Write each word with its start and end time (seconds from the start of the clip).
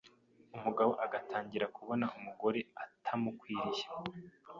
umugabo 0.55 0.91
agatangira 1.05 1.65
kubona 1.75 2.05
umugore 2.17 2.59
atamukwiriye 2.83 3.85